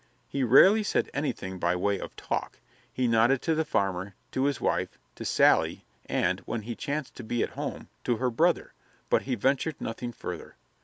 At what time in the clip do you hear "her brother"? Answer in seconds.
8.17-8.73